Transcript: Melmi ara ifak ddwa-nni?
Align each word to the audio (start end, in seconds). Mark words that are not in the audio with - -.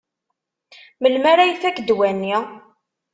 Melmi 0.99 1.27
ara 1.31 1.43
ifak 1.51 1.77
ddwa-nni? 1.81 2.37